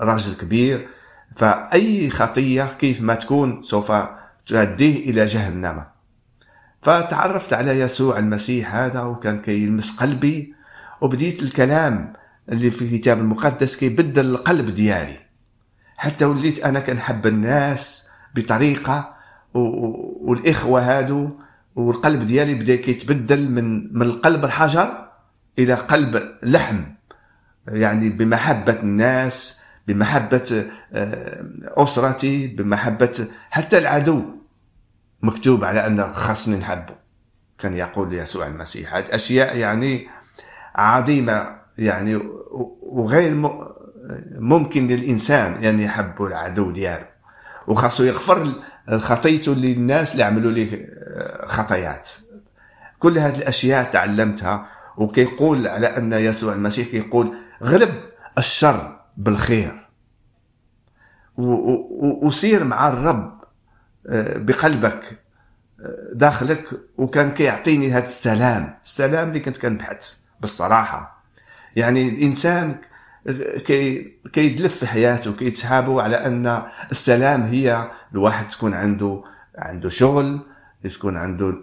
رجل 0.00 0.34
كبير 0.34 0.88
فأي 1.36 2.10
خطية 2.10 2.76
كيف 2.78 3.00
ما 3.00 3.14
تكون 3.14 3.62
سوف 3.62 3.92
تؤديه 4.46 5.10
إلى 5.10 5.24
جهنم. 5.24 5.84
فتعرفت 6.82 7.52
على 7.52 7.80
يسوع 7.80 8.18
المسيح 8.18 8.74
هذا 8.74 9.02
وكان 9.02 9.38
كيلمس 9.38 9.90
قلبي 9.90 10.54
وبديت 11.00 11.42
الكلام 11.42 12.12
اللي 12.48 12.70
في 12.70 12.82
الكتاب 12.82 13.18
المقدس 13.18 13.76
كيبدل 13.76 14.26
القلب 14.26 14.74
ديالي. 14.74 15.25
حتى 15.96 16.24
وليت 16.24 16.64
أنا 16.64 16.80
كنحب 16.80 17.26
الناس 17.26 18.08
بطريقة 18.34 19.16
والإخوة 19.54 20.80
هادو 20.80 21.30
والقلب 21.76 22.26
ديالي 22.26 22.54
بدا 22.54 22.76
كيتبدل 22.76 23.50
من 23.50 23.94
من 23.98 24.02
القلب 24.02 24.44
الحجر 24.44 25.08
إلى 25.58 25.74
قلب 25.74 26.36
لحم 26.42 26.82
يعني 27.68 28.08
بمحبة 28.08 28.78
الناس 28.82 29.56
بمحبة 29.88 30.66
آه، 30.92 31.44
أسرتي 31.62 32.46
بمحبة 32.46 33.26
حتى 33.50 33.78
العدو. 33.78 34.24
مكتوب 35.22 35.64
على 35.64 35.86
أن 35.86 36.12
خاصني 36.12 36.56
نحبه 36.56 36.94
كان 37.58 37.76
يقول 37.76 38.12
يسوع 38.12 38.46
المسيح. 38.46 38.94
هذه 38.94 39.14
أشياء 39.14 39.56
يعني 39.56 40.08
عظيمة 40.74 41.56
يعني 41.78 42.16
وغير 42.82 43.34
ممكن 44.38 44.86
للإنسان 44.86 45.62
يعني 45.62 45.84
يحب 45.84 46.22
العدو 46.22 46.70
ديالو 46.70 47.06
وخاصو 47.66 48.04
يغفر 48.04 48.62
خطيته 48.98 49.54
للناس 49.54 50.12
اللي 50.12 50.22
عملوا 50.22 50.52
ليه 50.52 50.86
خطايات 51.46 52.08
كل 52.98 53.18
هذه 53.18 53.38
الأشياء 53.38 53.90
تعلمتها 53.90 54.68
وكيقول 54.96 55.68
على 55.68 55.86
أن 55.86 56.12
يسوع 56.12 56.52
المسيح 56.52 56.88
كيقول 56.88 57.36
غلب 57.62 57.94
الشر 58.38 59.00
بالخير. 59.16 59.86
وسير 62.22 62.64
مع 62.64 62.88
الرب 62.88 63.40
آه، 64.08 64.38
بقلبك 64.38 65.04
آه، 65.80 66.14
داخلك 66.14 66.68
وكان 66.96 67.30
كيعطيني 67.30 67.92
هذا 67.92 68.04
السلام 68.04 68.78
السلام 68.84 69.28
اللي 69.28 69.40
كنت 69.40 69.56
كنبحث 69.56 70.14
بالصراحة. 70.40 71.24
يعني 71.76 72.08
الإنسان 72.08 72.76
كي 73.66 74.12
كيدلف 74.32 74.76
في 74.76 74.86
حياته 74.86 75.32
كيتحابوا 75.32 76.02
على 76.02 76.16
أن 76.16 76.62
السلام 76.90 77.42
هي 77.42 77.90
الواحد 78.14 78.48
تكون 78.48 78.74
عنده 78.74 79.22
عنده 79.58 79.88
شغل 79.88 80.40
يكون 80.84 81.16
عنده 81.16 81.54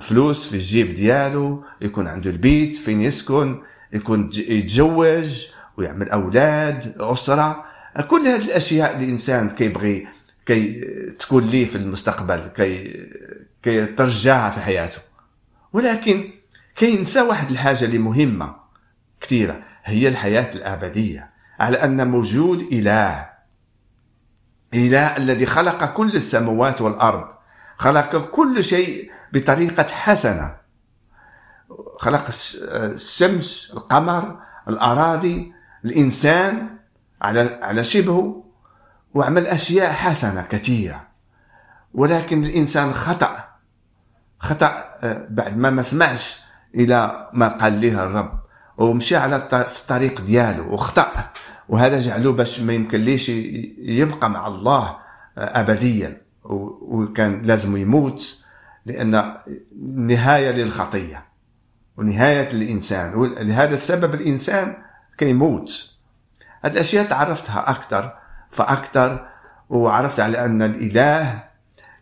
فلوس 0.00 0.46
في 0.46 0.54
الجيب 0.54 0.94
ديالو 0.94 1.64
يكون 1.80 2.06
عنده 2.06 2.30
البيت 2.30 2.74
فين 2.74 3.00
يسكن 3.00 3.62
يكون 3.92 4.30
يتزوج 4.34 5.46
ويعمل 5.76 6.10
أولاد 6.10 6.94
أسرة. 7.00 7.64
كل 8.08 8.20
هذه 8.26 8.44
الأشياء 8.44 8.96
الإنسان 8.96 9.50
كيبغي 9.50 10.06
كي 10.46 10.80
تكون 11.18 11.44
ليه 11.44 11.66
في 11.66 11.76
المستقبل 11.76 12.40
كي 12.56 13.00
كي 13.62 13.86
ترجعها 13.86 14.50
في 14.50 14.60
حياته. 14.60 14.98
ولكن 15.72 16.30
كينسى 16.76 17.20
واحد 17.20 17.50
الحاجة 17.50 17.84
اللي 17.84 17.98
مهمة 17.98 18.56
كثيرة. 19.20 19.62
هي 19.86 20.08
الحياة 20.08 20.50
الأبدية 20.54 21.30
على 21.60 21.84
أن 21.84 22.08
موجود 22.08 22.60
إله 22.72 23.30
إله 24.74 25.16
الذي 25.16 25.46
خلق 25.46 25.84
كل 25.84 26.16
السماوات 26.16 26.80
والأرض 26.80 27.36
خلق 27.76 28.16
كل 28.30 28.64
شيء 28.64 29.10
بطريقة 29.32 29.86
حسنة. 29.92 30.56
خلق 31.98 32.30
الشمس 32.62 33.70
القمر 33.74 34.38
الأراضي 34.68 35.52
الإنسان 35.84 36.78
على 37.22 37.60
على 37.62 37.84
شبهه 37.84 38.44
وعمل 39.14 39.46
أشياء 39.46 39.92
حسنة 39.92 40.42
كثيرة. 40.42 41.08
ولكن 41.94 42.44
الإنسان 42.44 42.92
خطأ 42.92 43.48
خطأ 44.38 44.84
آه، 45.02 45.26
بعد 45.30 45.56
ما 45.56 45.70
ما 45.70 45.82
سمعش 45.82 46.40
إلى 46.74 47.30
ما 47.32 47.48
قال 47.48 47.80
له 47.80 48.04
الرب. 48.04 48.45
ومشى 48.78 49.16
على 49.16 49.36
الطريق 49.52 50.20
ديالو 50.20 50.74
وخطأ. 50.74 51.30
وهذا 51.68 51.98
جعله 51.98 52.32
باش 52.32 52.60
ما 52.60 52.72
يمكنليش 52.72 53.28
يبقى 53.78 54.30
مع 54.30 54.46
الله 54.46 54.96
ابديا. 55.38 56.20
وكان 56.44 57.42
لازم 57.42 57.76
يموت 57.76 58.38
لأن 58.86 59.32
نهاية 59.96 60.50
للخطية 60.50 61.24
ونهاية 61.96 62.48
الانسان 62.52 63.14
ولهذا 63.14 63.74
السبب 63.74 64.14
الإنسان 64.14 64.76
كيموت 65.18 65.90
هذه 66.64 66.72
الأشياء 66.72 67.04
تعرفتها 67.06 67.70
أكثر 67.70 68.18
فأكثر 68.50 69.28
وعرفت 69.68 70.20
على 70.20 70.44
أن 70.44 70.62
الإله 70.62 71.44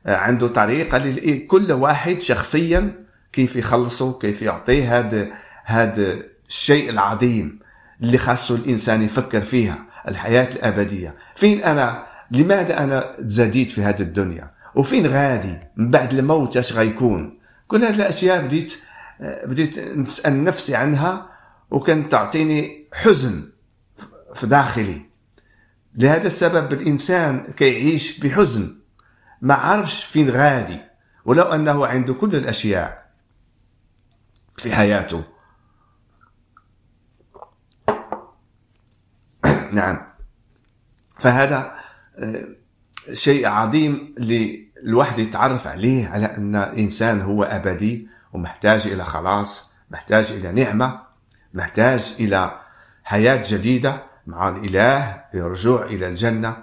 عنده 0.06 0.48
طريقة 0.48 0.98
لكل 0.98 1.72
واحد 1.72 2.20
شخصيا 2.20 3.04
كيف 3.32 3.56
يخلصه 3.56 4.18
كيف 4.18 4.42
يعطيه 4.42 4.98
هذا 4.98 5.28
هذا 5.64 6.22
الشيء 6.48 6.90
العظيم 6.90 7.58
اللي 8.02 8.18
خاصه 8.18 8.54
الإنسان 8.54 9.02
يفكر 9.02 9.40
فيها 9.40 9.86
الحياة 10.08 10.48
الأبدية. 10.48 11.16
فين 11.34 11.62
أنا؟ 11.62 12.06
لماذا 12.30 12.84
أنا 12.84 13.16
تزاديت 13.18 13.70
في 13.70 13.82
هذه 13.82 14.02
الدنيا؟ 14.02 14.50
وفين 14.74 15.06
غادي؟ 15.06 15.58
من 15.76 15.90
بعد 15.90 16.14
الموت 16.14 16.56
اش 16.56 16.72
غيكون؟ 16.72 17.38
كل 17.66 17.84
هذه 17.84 17.94
الأشياء 17.96 18.44
بديت 18.44 18.78
بديت 19.20 19.78
نسأل 19.78 20.44
نفسي 20.44 20.76
عنها 20.76 21.30
وكانت 21.70 22.12
تعطيني 22.12 22.88
حزن 22.92 23.50
في 24.34 24.46
داخلي. 24.46 25.02
لهذا 25.94 26.26
السبب 26.26 26.72
الإنسان 26.72 27.52
كيعيش 27.56 28.18
بحزن. 28.18 28.76
ما 29.42 29.54
عرفش 29.54 30.04
فين 30.04 30.30
غادي 30.30 30.78
ولو 31.24 31.42
أنه 31.42 31.86
عنده 31.86 32.14
كل 32.14 32.36
الأشياء 32.36 33.06
في 34.56 34.74
حياته. 34.74 35.33
نعم. 39.74 40.06
فهذا 41.18 41.74
آه، 42.18 42.46
شيء 43.12 43.48
عظيم 43.48 44.14
للواحد 44.18 45.18
يتعرف 45.18 45.66
عليه 45.66 46.08
على 46.08 46.26
أن 46.26 46.56
الإنسان 46.56 47.20
هو 47.20 47.44
أبدي 47.44 48.08
ومحتاج 48.32 48.86
إلى 48.86 49.04
خلاص 49.04 49.70
محتاج 49.90 50.32
إلى 50.32 50.52
نعمة 50.52 51.00
محتاج 51.54 52.14
إلى 52.20 52.60
حياة 53.04 53.42
جديدة 53.48 54.02
مع 54.26 54.48
الإله 54.48 55.24
الرجوع 55.34 55.82
إلى 55.82 56.08
الجنة. 56.08 56.56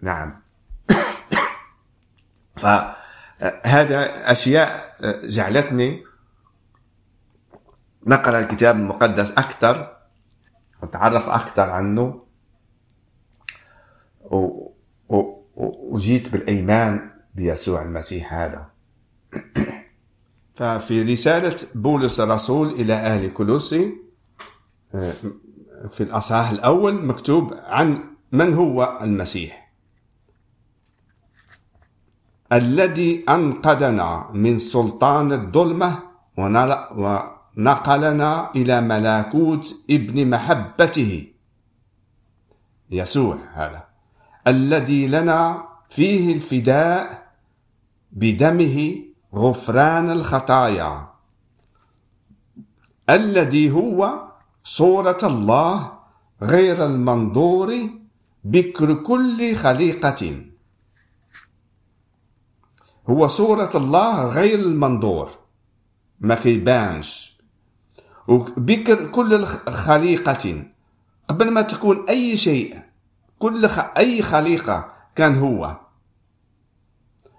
نعم. 0.00 0.42
فهذا 2.62 4.32
أشياء 4.32 4.96
آه، 5.00 5.20
جعلتني 5.26 6.04
نقرأ 8.06 8.38
الكتاب 8.38 8.76
المقدس 8.76 9.30
أكثر. 9.30 9.95
اتعرف 10.82 11.28
أكثر 11.28 11.70
عنه. 11.70 12.22
و... 14.30 14.36
و... 15.08 15.42
وجيت 15.90 16.28
بالإيمان 16.28 17.10
بيسوع 17.34 17.82
المسيح 17.82 18.34
هذا. 18.34 18.70
ففي 20.54 21.02
رسالة 21.02 21.56
بولس 21.74 22.20
الرسول 22.20 22.68
إلى 22.68 22.92
أهل 22.92 23.30
كولوسي 23.30 23.92
آه، 24.94 25.14
في 25.90 26.02
الأصحاح 26.02 26.50
الأول 26.50 27.06
مكتوب 27.06 27.54
عن 27.54 28.04
من 28.32 28.54
هو 28.54 28.98
المسيح. 29.02 29.72
الذي 32.52 33.24
أنقذنا 33.28 34.30
من 34.32 34.58
سلطان 34.58 35.32
الظلمة 35.32 36.02
ونقلنا 37.56 38.50
إلى 38.54 38.80
ملكوت 38.80 39.74
ابن 39.90 40.30
محبته. 40.30 41.26
يسوع 42.90 43.38
هذا 43.52 43.84
الذي 44.46 45.06
لنا 45.06 45.68
فيه 45.90 46.34
الفداء 46.34 47.32
بدمه 48.12 49.02
غفران 49.34 50.10
الخطايا. 50.10 51.08
الذي 53.10 53.70
هو 53.70 54.22
صورة 54.64 55.18
الله 55.22 55.92
غير 56.42 56.86
المنظور 56.86 57.90
بكر 58.44 58.94
كل 58.94 59.56
خليقة. 59.56 60.44
هو 63.10 63.26
صورة 63.26 63.70
الله 63.74 64.26
غير 64.26 64.58
المنظور. 64.58 65.30
ما 66.20 66.34
كيبانش 66.34 67.35
وبكر 68.28 69.06
كل 69.06 69.46
خليقة 69.68 70.64
قبل 71.28 71.50
ما 71.50 71.62
تكون 71.62 72.08
أي 72.08 72.36
شيء 72.36 72.78
كل 73.38 73.68
خ... 73.68 73.80
أي 73.96 74.22
خليقة 74.22 74.92
كان 75.14 75.34
هو. 75.34 75.76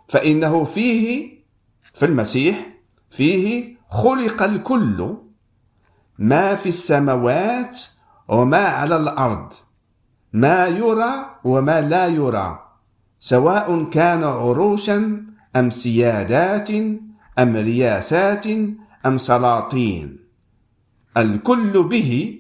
فإنه 0.10 0.63
فيه 0.63 1.38
في 1.93 2.06
المسيح 2.06 2.67
فيه 3.10 3.78
خلق 3.89 4.43
الكل. 4.43 5.17
ما 6.19 6.56
في 6.56 6.69
السماوات 6.69 7.80
وما 8.28 8.65
على 8.65 8.95
الأرض. 8.95 9.54
ما 10.34 10.67
يرى 10.67 11.39
وما 11.43 11.82
لا 11.82 12.08
يرى. 12.08 12.63
سواء 13.19 13.84
كان 13.89 14.23
عروشا 14.23 15.26
أم 15.56 15.69
سيادات 15.69 16.69
أم 17.39 17.56
رياسات 17.56 18.45
أم 19.06 19.17
سلاطين. 19.17 20.27
الكل 21.18 21.84
به 21.84 22.40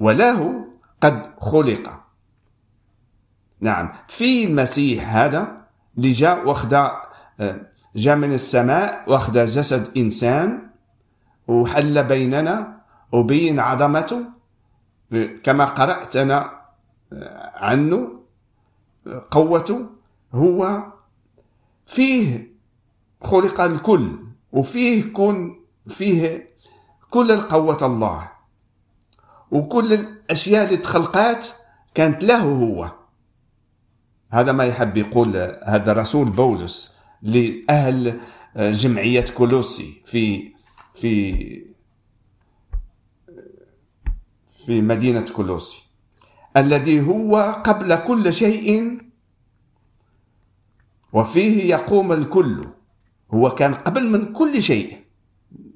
وله 0.00 0.64
قد 1.00 1.30
خلق. 1.38 2.02
نعم. 3.60 3.92
في 4.08 4.44
المسيح 4.44 5.16
هذا 5.16 5.66
اللي 5.96 6.12
جاء 6.12 6.48
واخذ 6.48 6.88
جاء 7.96 8.16
من 8.16 8.32
السماء 8.34 9.04
واخذ 9.06 9.46
جسد 9.46 9.96
إنسان 9.96 10.70
وحل 11.48 12.04
بيننا 12.04 12.80
وبين 13.12 13.60
عظمته 13.60 14.24
كما 15.42 15.64
قرأت 15.64 16.16
أنا 16.16 16.50
عنه 17.54 18.22
قوته 19.30 19.86
هو 20.34 20.82
فيه 21.86 22.52
خلق 23.22 23.60
الكل 23.60 24.18
وفيه 24.52 25.12
كن 25.12 25.56
فيه 25.88 26.51
كل 27.12 27.30
القوة 27.30 27.86
الله. 27.86 28.32
وكل 29.50 29.92
الأشياء 29.92 30.64
اللي 30.64 30.76
تخلقات 30.76 31.46
كانت 31.94 32.24
له 32.24 32.40
هو. 32.42 32.92
هذا 34.30 34.52
ما 34.52 34.64
يحب 34.64 34.96
يقول 34.96 35.36
هذا 35.66 35.92
رسول 35.92 36.30
بولس 36.30 36.94
لأهل 37.22 38.20
جمعية 38.56 39.24
كولوسي 39.36 40.02
في 40.04 40.52
في 40.94 41.72
في 44.48 44.80
مدينة 44.80 45.24
كولوسي 45.36 45.82
الذي 46.56 47.06
هو 47.06 47.62
قبل 47.64 47.96
كل 47.96 48.32
شيء 48.32 48.98
وفيه 51.12 51.74
يقوم 51.74 52.12
الكل. 52.12 52.64
هو 53.34 53.50
كان 53.50 53.74
قبل 53.74 54.08
من 54.08 54.32
كل 54.32 54.62
شيء. 54.62 55.04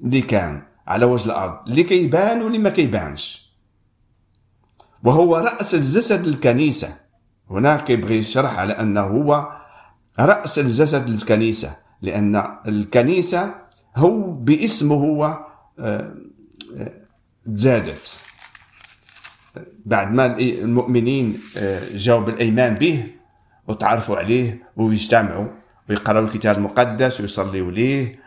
اللي 0.05 0.21
كان؟ 0.23 0.67
على 0.87 1.05
وجه 1.05 1.27
الأرض. 1.27 1.69
اللي 1.69 1.83
كيبان 1.83 2.43
واللي 2.43 2.59
ما 2.59 2.71
كيبانش 2.71 3.53
وهو 5.05 5.37
رأس 5.37 5.75
الجسد 5.75 6.27
الكنيسة. 6.27 6.97
هنا 7.51 7.77
كيبغي 7.77 8.19
يشرح 8.19 8.59
على 8.59 8.73
أنه 8.73 9.01
هو 9.01 9.49
رأس 10.19 10.59
الجسد 10.59 11.09
الكنيسة. 11.09 11.77
لأن 12.03 12.59
الكنيسة 12.67 13.55
هو 13.97 14.33
باسمه 14.33 14.95
هو 14.95 15.47
آه، 15.79 16.15
آه، 16.79 16.93
تزادت 17.47 18.21
بعد 19.85 20.13
ما 20.13 20.39
المؤمنين 20.39 21.41
آه، 21.57 21.83
جاوا 21.95 22.21
بالأيمان 22.21 22.75
به 22.75 23.07
وتعرفوا 23.69 24.17
عليه 24.17 24.63
ويجتمعوا 24.77 25.49
ويقرأوا 25.91 26.27
الكتاب 26.27 26.57
المقدس 26.57 27.21
ويصليوا 27.21 27.71
ليه 27.71 28.19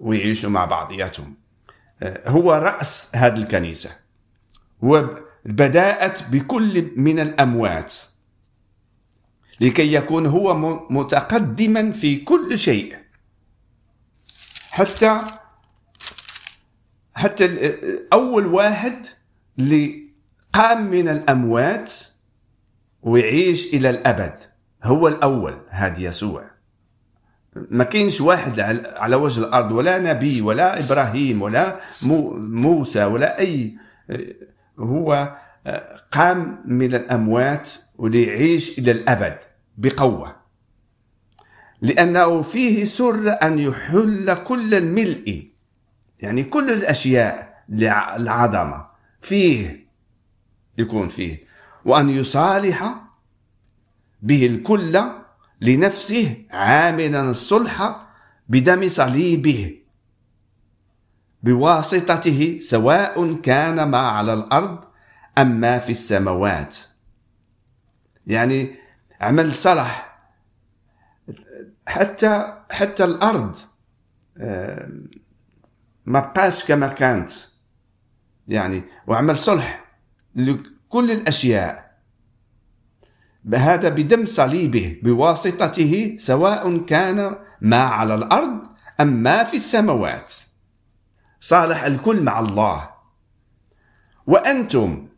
ويعيشوا 0.00 0.50
مع 0.50 0.64
بعضياتهم. 0.64 1.34
هو 2.26 2.52
رأس 2.52 3.08
هذه 3.14 3.36
الكنيسة. 3.36 3.90
وبدأت 4.82 6.22
بكل 6.22 6.90
من 6.96 7.20
الأموات. 7.20 7.94
لكي 9.60 9.92
يكون 9.94 10.26
هو 10.26 10.54
متقدما 10.90 11.92
في 11.92 12.16
كل 12.16 12.58
شيء. 12.58 12.96
حتى 14.70 15.20
حتى 17.14 17.76
أول 18.12 18.46
واحد 18.46 19.06
اللي 19.58 20.10
قام 20.52 20.90
من 20.90 21.08
الأموات 21.08 21.92
ويعيش 23.02 23.74
إلى 23.74 23.90
الأبد. 23.90 24.38
هو 24.84 25.08
الأول 25.08 25.60
هذا 25.70 26.00
يسوع. 26.00 26.50
ما 27.56 27.84
كاينش 27.84 28.20
واحد 28.20 28.60
على 28.96 29.16
وجه 29.16 29.40
الأرض 29.40 29.72
ولا 29.72 29.98
نبي 29.98 30.40
ولا 30.40 30.84
إبراهيم 30.84 31.42
ولا 31.42 31.80
موسى 32.02 33.04
ولا 33.04 33.38
أي 33.40 33.74
هو 34.78 35.36
قام 36.12 36.62
من 36.64 36.94
الأموات 36.94 37.70
وليعيش 37.98 38.78
إلى 38.78 38.90
الأبد 38.90 39.38
بقوة. 39.78 40.36
لأنه 41.82 42.42
فيه 42.42 42.84
سر 42.84 43.38
أن 43.42 43.58
يحل 43.58 44.34
كل 44.34 44.74
الملء 44.74 45.50
يعني 46.20 46.44
كل 46.44 46.70
الأشياء 46.70 47.64
العظمة 48.16 48.86
فيه 49.22 49.86
يكون 50.78 51.08
فيه. 51.08 51.44
وأن 51.84 52.10
يصالح 52.10 52.94
به 54.22 54.46
الكل 54.46 55.02
لنفسه 55.60 56.44
عاملا 56.50 57.30
الصلح 57.30 58.06
بدم 58.48 58.88
صليبه. 58.88 59.76
بواسطته 61.42 62.60
سواء 62.62 63.34
كان 63.34 63.82
ما 63.82 63.98
على 63.98 64.32
الأرض 64.34 64.84
أم 65.38 65.60
ما 65.60 65.78
في 65.78 65.92
السماوات. 65.92 66.76
يعني 68.26 68.74
عمل 69.20 69.54
صلح 69.54 70.18
حتى 71.88 72.62
حتى 72.70 73.04
الأرض 73.04 73.56
ما 76.06 76.20
بقاش 76.20 76.64
كما 76.64 76.88
كانت. 76.88 77.30
يعني 78.48 78.82
وعمل 79.06 79.38
صلح 79.38 79.84
لكل 80.34 81.10
الأشياء. 81.10 81.89
بهذا 83.44 83.88
بدم 83.88 84.26
صليبه 84.26 85.00
بواسطته 85.02 86.16
سواء 86.18 86.78
كان 86.78 87.36
ما 87.60 87.82
على 87.82 88.14
الأرض 88.14 88.60
أم 89.00 89.22
ما 89.22 89.44
في 89.44 89.56
السماوات. 89.56 90.34
صالح 91.40 91.84
الكل 91.84 92.22
مع 92.22 92.40
الله. 92.40 92.90
وأنتم 94.26 95.08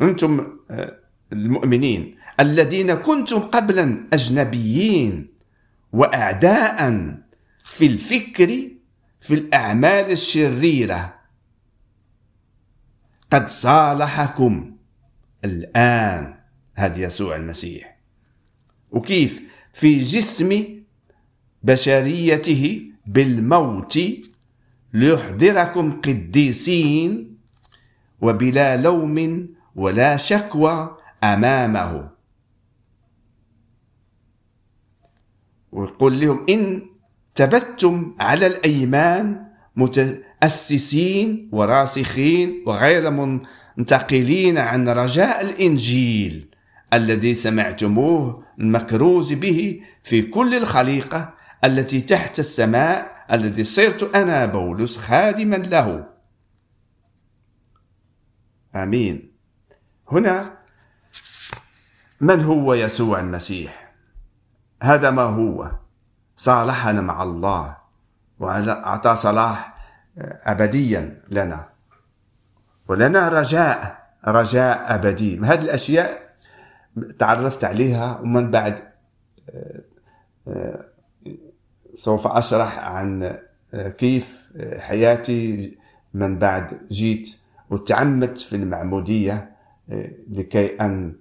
أنتم 0.00 0.58
آه، 0.70 0.98
المؤمنين 1.32 2.16
الذين 2.40 2.94
كنتم 2.94 3.38
قبلا 3.38 4.08
أجنبيين 4.12 5.34
وأعداء 5.92 6.78
في 7.64 7.86
الفكر 7.86 8.70
في 9.20 9.34
الأعمال 9.34 10.10
الشريرة. 10.10 11.14
قد 13.30 13.48
صالحكم 13.48 14.76
الآن. 15.44 16.35
هذا 16.76 16.98
يسوع 16.98 17.36
المسيح. 17.36 17.98
وكيف 18.90 19.42
في 19.72 20.04
جسم 20.04 20.64
بشريته 21.62 22.90
بالموت 23.06 23.98
ليحضركم 24.92 26.00
قديسين 26.00 27.36
وبلا 28.20 28.76
لوم 28.76 29.48
ولا 29.76 30.16
شكوى 30.16 30.96
أمامه. 31.24 32.10
ويقول 35.72 36.20
لهم 36.20 36.46
إن 36.48 36.82
ثبتتم 37.34 38.16
على 38.20 38.46
الأيمان 38.46 39.46
متأسسين 39.76 41.48
وراسخين 41.52 42.62
وغير 42.66 43.10
منتقلين 43.76 44.58
عن 44.58 44.88
رجاء 44.88 45.40
الإنجيل. 45.40 46.55
الذي 46.92 47.34
سمعتموه 47.34 48.44
المكروز 48.58 49.32
به 49.32 49.82
في 50.02 50.22
كل 50.22 50.54
الخليقة 50.54 51.34
التي 51.64 52.00
تحت 52.00 52.38
السماء 52.38 53.24
الذي 53.32 53.64
صرت 53.64 54.14
أنا 54.14 54.46
بولس 54.46 54.98
خادما 54.98 55.56
له. 55.56 56.06
آمين. 58.74 59.32
هنا 60.12 60.58
من 62.20 62.44
هو 62.44 62.74
يسوع 62.74 63.20
المسيح؟ 63.20 63.92
هذا 64.82 65.10
ما 65.10 65.22
هو؟ 65.22 65.70
صالحنا 66.36 67.00
مع 67.00 67.22
الله 67.22 67.76
وأعطى 68.38 69.16
صلاح 69.16 69.76
أبديا 70.18 71.22
لنا. 71.28 71.68
ولنا 72.88 73.28
رجاء 73.28 74.06
رجاء 74.26 74.94
أبدي. 74.94 75.38
هذه 75.40 75.62
الأشياء 75.62 76.25
تعرفت 77.18 77.64
عليها 77.64 78.20
ومن 78.20 78.50
بعد 78.50 78.80
آه، 79.50 79.80
آه، 80.48 80.84
سوف 81.94 82.26
أشرح 82.26 82.78
عن 82.78 83.38
آه، 83.74 83.88
كيف 83.88 84.52
حياتي 84.78 85.76
من 86.14 86.38
بعد 86.38 86.86
جيت 86.90 87.36
وتعمدت 87.70 88.38
في 88.38 88.56
المعمودية 88.56 89.56
لكي 90.30 90.76
أن 90.80 91.16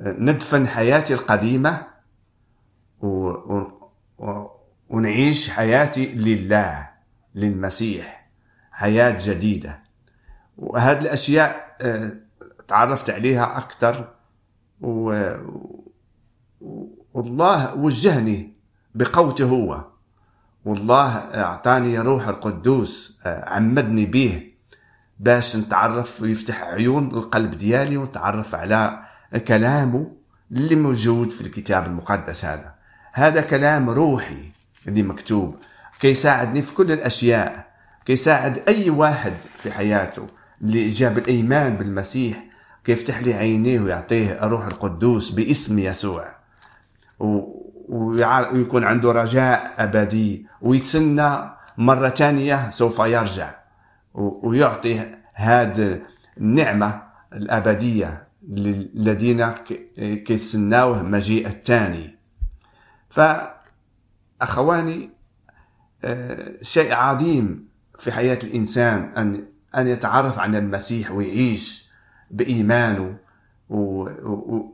ندفن 0.00 0.66
حياتي 0.66 1.14
القديمة 1.14 1.86
ونعيش 4.88 5.50
حياتي 5.50 6.06
لله 6.06 6.88
للمسيح 7.34 8.28
حياة 8.70 9.18
جديدة. 9.20 9.78
وهذه 10.58 10.98
الأشياء 10.98 11.76
تعرفت 12.68 13.10
عليها 13.10 13.58
أكثر 13.58 14.15
والله 17.14 17.74
وجهني 17.74 18.52
بقوته 18.94 19.44
هو. 19.44 19.84
والله 20.64 21.08
أعطاني 21.16 21.98
روح 21.98 22.28
القدوس 22.28 23.20
عمدني 23.26 24.06
به 24.06 24.42
باش 25.20 25.56
نتعرف 25.56 26.22
ويفتح 26.22 26.62
عيون 26.62 27.10
القلب 27.10 27.58
ديالي 27.58 27.96
ونتعرف 27.96 28.54
على 28.54 29.02
كلامه 29.48 30.12
اللي 30.52 30.74
موجود 30.76 31.30
في 31.30 31.40
الكتاب 31.40 31.86
المقدس 31.86 32.44
هذا. 32.44 32.74
هذا 33.12 33.40
كلام 33.40 33.90
روحي 33.90 34.50
اللي 34.88 35.02
مكتوب. 35.02 35.56
كي 36.00 36.08
يساعدني 36.08 36.62
في 36.62 36.74
كل 36.74 36.92
الأشياء 36.92 37.66
كي 38.04 38.12
يساعد 38.12 38.62
أي 38.68 38.90
واحد 38.90 39.32
في 39.56 39.72
حياته 39.72 40.26
اللي 40.62 40.88
جاب 40.88 41.18
الإيمان 41.18 41.76
بالمسيح 41.76 42.44
كي 42.86 42.92
يفتح 42.92 43.18
لي 43.18 43.34
عينيه 43.34 43.80
ويعطيه 43.80 44.46
الروح 44.46 44.66
القدوس 44.66 45.30
باسم 45.30 45.78
يسوع. 45.78 46.36
ويكون 47.88 48.84
عنده 48.84 49.12
رجاء 49.12 49.74
أبدي 49.78 50.46
ويتسنى 50.60 51.50
مرة 51.78 52.08
ثانية 52.08 52.70
سوف 52.70 52.98
يرجع 52.98 53.54
ويعطي 54.14 55.14
هذه 55.34 56.02
النعمة 56.38 57.02
الأبدية 57.32 58.28
للذين 58.48 59.48
كيتسناوه 59.98 61.02
مجيء 61.02 61.46
الثاني. 61.46 62.18
فأخواني 63.10 65.10
آه، 66.04 66.52
شيء 66.62 66.92
عظيم 66.92 67.68
في 67.98 68.12
حياة 68.12 68.38
الإنسان 68.44 69.12
أن 69.16 69.44
أن 69.76 69.88
يتعرف 69.88 70.38
على 70.38 70.58
المسيح 70.58 71.10
ويعيش 71.10 71.85
بإيمانه 72.30 73.16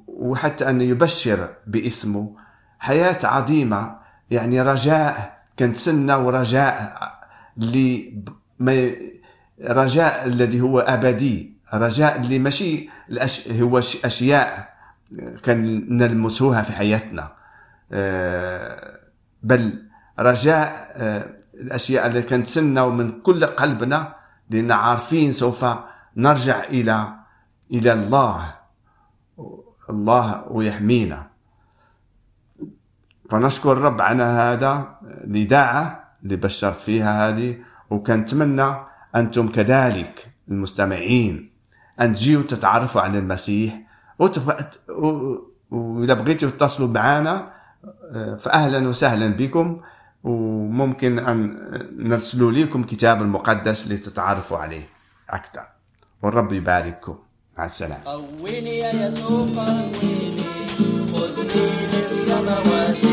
وحتى 0.06 0.70
أن 0.70 0.80
يبشر 0.80 1.48
باسمه. 1.66 2.36
حياة 2.78 3.18
عظيمة 3.24 3.96
يعني 4.30 4.62
رجاء 4.62 5.42
كانت 5.56 5.76
سنة 5.76 6.18
ورجاء 6.26 6.96
اللي 7.58 8.22
رجاء 9.60 10.26
الذي 10.26 10.60
هو 10.60 10.80
أبدي 10.80 11.56
رجاء 11.74 12.16
اللي 12.16 12.38
ماشي 12.38 12.88
هو 13.50 13.78
أشياء 13.78 14.72
كان 15.42 15.86
نلمسوها 15.96 16.62
في 16.62 16.72
حياتنا. 16.72 17.32
آه، 17.92 18.98
بل 19.42 19.82
رجاء 20.18 20.92
آه، 20.96 21.26
الأشياء 21.54 22.06
اللي 22.06 22.22
كانت 22.22 22.46
سنة 22.46 22.84
ومن 22.84 23.20
كل 23.20 23.46
قلبنا 23.46 24.14
لأن 24.50 24.72
عارفين 24.72 25.32
سوف 25.32 25.66
نرجع 26.16 26.64
إلى 26.64 27.21
إلى 27.72 27.92
الله. 27.92 28.54
الله 29.90 30.44
ويحمينا 30.50 31.26
فنشكر 33.30 33.72
الرب 33.72 34.00
على 34.00 34.22
هذا 34.22 34.98
الإذاعة 35.02 36.14
اللي 36.22 36.36
بشرت 36.36 36.76
فيها 36.76 37.28
هذه 37.28 37.58
وكنتمنى 37.90 38.74
أنتم 39.16 39.48
كذلك 39.48 40.28
المستمعين 40.48 41.52
أن 42.00 42.14
تجيوا 42.14 42.42
تتعرفوا 42.42 43.00
عن 43.00 43.16
المسيح 43.16 43.80
وإذا 45.70 46.14
بغيتوا 46.14 46.50
تتصلوا 46.50 46.88
معنا 46.88 47.52
فأهلا 48.38 48.88
وسهلا 48.88 49.26
بكم 49.26 49.80
وممكن 50.24 51.18
أن 51.18 51.58
نرسلوا 51.96 52.52
لكم 52.52 52.82
كتاب 52.84 53.22
المقدس 53.22 53.88
لتتعرفوا 53.88 54.58
عليه 54.58 54.88
أكثر. 55.30 55.66
والرب 56.22 56.52
يبارككم. 56.52 57.18
مع 57.58 57.64
السلامة. 57.64 58.04
قويني 58.04 58.78
يا 58.78 59.08
يسوع 59.08 59.40
قويني 59.40 60.42
خذني 61.12 61.70
للسماوات. 61.92 63.11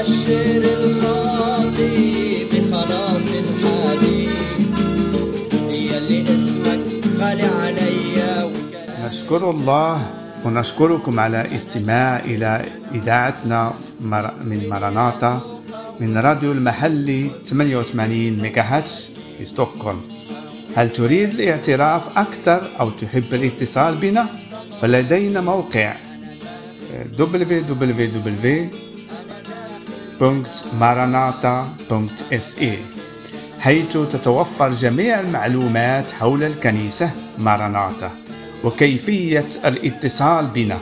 وأبشر 0.00 0.64
الخاطي 0.64 2.44
بخلاص 2.44 3.28
الحبيب 3.42 4.30
هي 5.70 5.98
اللي 5.98 6.24
اسمك 6.24 7.04
غالي 7.18 8.52
نشكر 9.06 9.50
الله 9.50 10.06
ونشكركم 10.44 11.20
على 11.20 11.56
استماع 11.56 12.18
إلى 12.18 12.62
إذاعتنا 12.94 13.74
من 14.00 14.68
مراناتا 14.70 15.40
من 16.00 16.18
راديو 16.18 16.52
المحلي 16.52 17.30
88 17.44 18.38
ميجاهرتز 18.42 19.12
في 19.38 19.44
ستوكهولم. 19.46 20.00
هل 20.76 20.92
تريد 20.92 21.30
الاعتراف 21.30 22.18
أكثر 22.18 22.70
أو 22.80 22.90
تحب 22.90 23.34
الاتصال 23.34 23.94
بنا؟ 23.94 24.26
فلدينا 24.80 25.40
موقع 25.40 25.94
www.maranata.se 30.20 32.78
حيث 33.60 33.92
تتوفر 33.92 34.70
جميع 34.70 35.20
المعلومات 35.20 36.12
حول 36.12 36.42
الكنيسة 36.42 37.10
ماراناتا 37.38 38.10
وكيفية 38.64 39.48
الاتصال 39.64 40.46
بنا. 40.46 40.78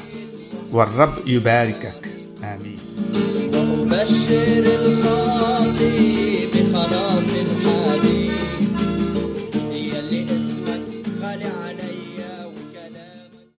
والرب 0.73 1.15
يباركك. 1.27 2.09
آمين. 2.45 2.79